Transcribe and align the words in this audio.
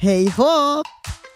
Hej 0.00 0.28
hopp! 0.28 0.86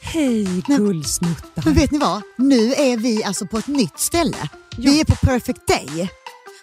Hej 0.03 0.45
gullsnuttar. 0.66 1.62
Men 1.64 1.74
vet 1.74 1.91
ni 1.91 1.99
vad? 1.99 2.22
Nu 2.38 2.73
är 2.73 2.96
vi 2.96 3.25
alltså 3.25 3.46
på 3.46 3.58
ett 3.58 3.67
nytt 3.67 3.99
ställe. 3.99 4.37
Vi 4.77 5.00
är 5.00 5.04
på 5.04 5.27
Perfect 5.27 5.67
Day. 5.69 6.11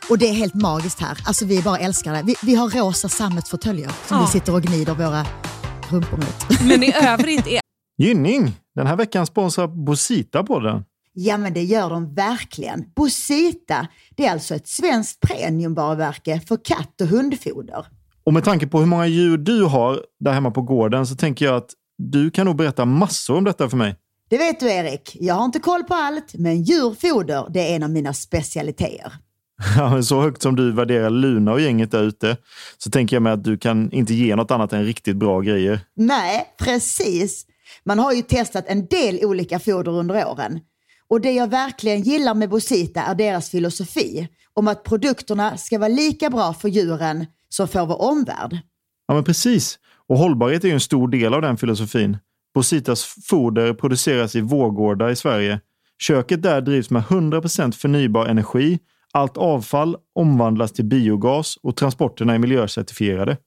Och 0.10 0.18
det 0.18 0.28
är 0.30 0.34
helt 0.34 0.54
magiskt 0.54 1.00
här. 1.02 1.18
Alltså 1.26 1.46
vi 1.46 1.62
bara 1.62 1.78
älskar 1.78 2.14
det. 2.14 2.24
Vi, 2.26 2.36
vi 2.44 2.56
har 2.56 2.70
rosa 2.70 3.10
sammetsfåtöljer 3.10 3.92
som 4.08 4.18
Ja. 4.18 4.22
vi 4.26 4.40
sitter 4.40 4.54
och 4.56 4.62
gnider 4.62 4.94
våra 4.94 5.26
rumpor 5.90 6.18
mot. 6.18 6.62
Men 6.68 6.84
i 6.84 6.94
övrigt 7.04 7.48
är 7.48 7.60
Gynning! 7.98 8.56
Den 8.76 8.88
här 8.88 8.96
veckan 8.96 9.26
sponsrar 9.26 9.68
Bosita 9.68 10.44
på 10.44 10.60
den. 10.60 10.84
Ja 11.14 11.38
men 11.38 11.54
det 11.54 11.64
gör 11.64 11.90
de 11.90 12.14
verkligen. 12.14 12.84
Bosita, 12.96 13.88
det 14.18 14.26
är 14.26 14.32
alltså 14.32 14.56
ett 14.56 14.68
svenskt 14.68 15.20
premiumvarumärke 15.20 16.40
för 16.48 16.58
katt 16.66 17.02
och 17.02 17.08
hundfoder. 17.08 17.86
Och 18.24 18.34
med 18.34 18.44
tanke 18.44 18.68
på 18.68 18.80
hur 18.80 18.86
många 18.86 19.08
djur 19.08 19.38
du 19.38 19.64
har 19.64 20.00
där 20.20 20.32
hemma 20.32 20.52
på 20.52 20.62
gården 20.62 21.08
så 21.08 21.16
tänker 21.16 21.46
jag 21.46 21.56
att 21.56 21.70
du 22.00 22.32
kan 22.32 22.46
nog 22.46 22.56
berätta 22.56 22.86
massor 22.86 23.38
om 23.38 23.44
detta 23.44 23.70
för 23.70 23.78
mig. 23.78 23.96
Det 24.30 24.38
vet 24.38 24.60
du 24.60 24.72
Erik, 24.72 25.18
jag 25.20 25.36
har 25.36 25.46
inte 25.46 25.60
koll 25.60 25.84
på 25.84 25.94
allt, 25.94 26.34
men 26.34 26.64
djurfoder 26.64 27.48
det 27.50 27.72
är 27.72 27.76
en 27.76 27.84
av 27.84 27.90
mina 27.90 28.14
specialiteter. 28.14 29.14
Ja, 29.78 29.90
men 29.90 30.04
så 30.04 30.22
högt 30.22 30.42
som 30.42 30.56
du 30.56 30.72
värderar 30.72 31.10
Luna 31.10 31.52
och 31.52 31.62
gänget 31.62 31.92
där 31.92 32.04
ute 32.04 32.38
så 32.78 32.90
tänker 32.90 33.16
jag 33.16 33.24
mig 33.24 33.34
att 33.34 33.44
du 33.44 33.58
kan 33.58 33.92
inte 33.92 34.14
ge 34.14 34.36
något 34.36 34.52
annat 34.52 34.74
än 34.74 34.86
riktigt 34.86 35.16
bra 35.16 35.40
grejer. 35.40 35.80
Nej, 35.96 36.46
precis. 36.60 37.46
Man 37.84 38.00
har 38.00 38.14
ju 38.14 38.22
testat 38.22 38.66
en 38.68 38.86
del 38.86 39.20
olika 39.26 39.60
foder 39.60 39.92
under 39.92 40.28
åren. 40.28 40.60
Och 41.08 41.22
det 41.22 41.32
jag 41.32 41.48
verkligen 41.48 42.02
gillar 42.02 42.34
med 42.34 42.50
Bosita 42.50 43.02
är 43.02 43.16
deras 43.16 43.50
filosofi 43.50 44.28
om 44.54 44.68
att 44.68 44.84
produkterna 44.84 45.58
ska 45.58 45.80
vara 45.80 45.88
lika 45.88 46.30
bra 46.30 46.54
för 46.54 46.70
djuren 46.70 47.26
som 47.50 47.68
för 47.68 47.86
vår 47.86 48.02
omvärld. 48.02 48.60
Ja, 49.10 49.16
men 49.16 49.24
precis. 49.24 49.80
Och 50.08 50.18
hållbarhet 50.18 50.64
är 50.64 50.68
ju 50.68 50.74
en 50.74 50.80
stor 50.80 51.08
del 51.08 51.34
av 51.34 51.42
den 51.42 51.58
filosofin. 51.58 52.18
Bositas 52.54 53.06
foder 53.26 53.74
produceras 53.74 54.36
i 54.36 54.42
Vårgårda 54.42 55.12
i 55.12 55.16
Sverige. 55.16 55.60
Köket 56.00 56.42
där 56.42 56.62
drivs 56.62 56.90
med 56.90 57.04
100% 57.04 57.72
förnybar 57.72 58.26
energi. 58.26 58.80
Allt 59.14 59.38
avfall 59.38 59.96
omvandlas 60.16 60.72
till 60.72 60.86
biogas 60.86 61.58
och 61.64 61.76
transporterna 61.76 62.34
är 62.34 62.40
miljöcertifierade. 62.40 63.38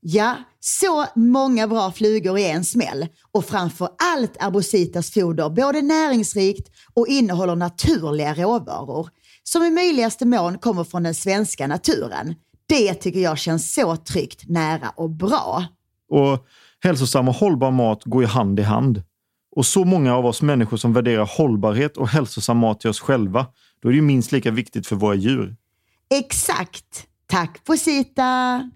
Ja, 0.00 0.36
så 0.60 1.06
många 1.14 1.68
bra 1.68 1.92
flugor 1.92 2.38
i 2.38 2.50
en 2.50 2.64
smäll. 2.64 3.06
Och 3.32 3.44
framför 3.44 3.88
allt 4.14 4.36
är 4.42 4.50
Bositas 4.50 5.10
foder 5.10 5.50
både 5.50 5.82
näringsrikt 5.82 6.68
och 6.94 7.08
innehåller 7.08 7.56
naturliga 7.56 8.34
råvaror 8.34 9.08
som 9.42 9.62
i 9.62 9.70
möjligaste 9.70 10.26
mån 10.26 10.58
kommer 10.58 10.84
från 10.84 11.02
den 11.02 11.14
svenska 11.14 11.66
naturen. 11.66 12.34
Det 12.70 12.94
tycker 12.94 13.20
jag 13.20 13.38
känns 13.38 13.74
så 13.74 13.96
tryggt, 13.96 14.48
nära 14.48 14.90
och 14.90 15.10
bra. 15.10 15.64
Och 16.10 16.46
hälsosam 16.84 17.28
och 17.28 17.34
hållbar 17.34 17.70
mat 17.70 18.04
går 18.04 18.22
ju 18.22 18.28
hand 18.28 18.60
i 18.60 18.62
hand. 18.62 19.02
Och 19.56 19.66
så 19.66 19.84
många 19.84 20.16
av 20.16 20.26
oss 20.26 20.42
människor 20.42 20.76
som 20.76 20.92
värderar 20.92 21.30
hållbarhet 21.36 21.96
och 21.96 22.08
hälsosam 22.08 22.56
mat 22.56 22.80
till 22.80 22.90
oss 22.90 23.00
själva, 23.00 23.46
då 23.82 23.88
är 23.88 23.92
det 23.92 23.96
ju 23.96 24.02
minst 24.02 24.32
lika 24.32 24.50
viktigt 24.50 24.86
för 24.86 24.96
våra 24.96 25.14
djur. 25.14 25.56
Exakt. 26.10 27.06
Tack 27.26 27.64
Bosita! 27.64 28.70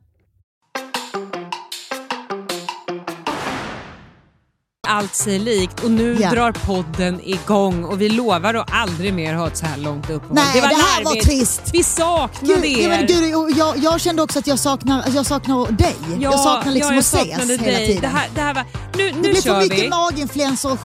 Allt 4.94 5.14
sig 5.14 5.38
likt 5.38 5.84
och 5.84 5.90
nu 5.90 6.16
Ja. 6.20 6.30
drar 6.30 6.52
podden 6.52 7.20
igång 7.24 7.84
och 7.84 8.00
vi 8.00 8.08
lovar 8.08 8.54
att 8.54 8.68
aldrig 8.72 9.14
mer 9.14 9.34
ha 9.34 9.46
ett 9.46 9.56
så 9.56 9.66
här 9.66 9.76
långt 9.78 10.10
uppehåll. 10.10 10.34
Nej, 10.36 10.60
det 10.60 10.66
här 10.66 11.04
var 11.04 11.14
trist. 11.14 11.62
Vi 11.72 11.82
saknade 11.82 12.54
Gud, 12.60 12.78
ja, 12.78 12.88
men 12.88 13.00
er. 13.02 13.06
gud, 13.06 13.34
och 13.36 13.50
jag, 13.50 13.76
jag 13.78 14.00
kände 14.00 14.22
också 14.22 14.38
att 14.38 14.46
jag 14.46 14.58
saknar, 14.58 15.04
jag 15.14 15.26
saknar 15.26 15.72
dig. 15.72 15.96
jag 16.20 16.40
saknar 16.40 16.72
liksom 16.72 16.88
ja, 16.88 16.94
jag 16.94 16.98
att 16.98 17.04
ses 17.04 17.28
saknade 17.28 17.56
hela 17.64 17.78
dig. 17.78 17.86
tiden. 17.86 18.02
Det 18.02 18.08
här, 18.08 18.28
det 18.34 18.40
här 18.40 18.54
var, 18.54 18.64
nu 18.98 19.10
det 19.10 19.16
nu 19.16 19.20
blir 19.28 19.34
för 19.42 19.60
mycket 19.60 19.78
vi. 19.84 19.88
maginfluenser 19.88 20.72
och 20.72 20.78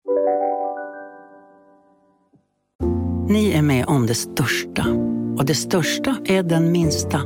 Ni 3.30 3.52
är 3.52 3.61
med 3.61 3.85
om 3.85 4.08
det 4.08 4.16
största. 4.16 4.85
Och 5.38 5.45
det 5.45 5.55
största 5.55 6.16
är 6.25 6.44
den 6.44 6.72
minsta. 6.72 7.22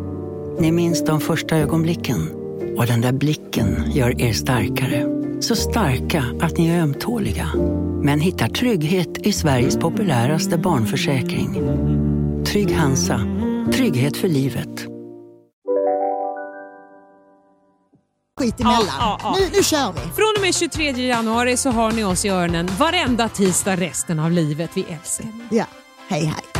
Ni 0.60 0.72
minns 0.72 1.06
de 1.06 1.22
första 1.22 1.58
ögonblicken. 1.58 2.30
Och 2.78 2.86
den 2.86 3.02
där 3.02 3.12
blicken 3.12 3.84
gör 3.94 4.22
er 4.22 4.34
starkare. 4.34 5.06
Så 5.42 5.56
starka 5.56 6.24
att 6.42 6.58
ni 6.58 6.70
är 6.70 6.82
ömtåliga. 6.82 7.52
Men 8.04 8.20
hittar 8.20 8.48
trygghet 8.48 9.18
i 9.18 9.34
Sveriges 9.34 9.78
populäraste 9.78 10.58
barnförsäkring. 10.58 11.54
Trygg 12.46 12.76
Hansa. 12.76 13.22
Trygghet 13.74 14.18
för 14.18 14.28
livet. 14.28 14.92
skit 18.42 18.60
emellan. 18.60 18.86
Ja, 18.88 18.94
ja, 19.00 19.20
ja. 19.24 19.36
Nu, 19.40 19.50
nu 19.58 19.64
kör 19.64 19.92
vi. 19.92 20.00
Från 20.00 20.34
och 20.38 20.42
med 20.42 20.56
23 20.56 20.92
januari 20.92 21.58
så 21.58 21.70
har 21.70 21.92
ni 21.92 22.04
oss 22.04 22.26
i 22.26 22.30
öronen 22.30 22.70
varenda 22.80 23.30
tisdag 23.30 23.76
resten 23.76 24.20
av 24.20 24.32
livet. 24.32 24.70
Vi 24.74 24.86
älskar 24.90 25.26
er. 25.26 25.32
Ja, 25.50 25.66
hej 26.08 26.26
hej. 26.26 26.51